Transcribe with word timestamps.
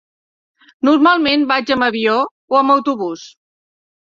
Normalment 0.89 1.45
vaig 1.53 1.73
amb 1.75 1.87
avió 1.89 2.17
o 2.57 2.61
amb 2.63 2.77
autobús. 2.77 3.29